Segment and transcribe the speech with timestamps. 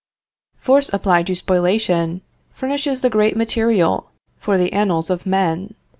[0.57, 2.21] Force applied to spoliation,
[2.53, 5.75] furnishes the great material for the annals of men.